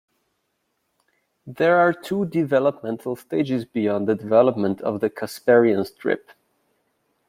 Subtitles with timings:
[1.45, 6.31] There are two developmental stages beyond the development of the Casparian strip.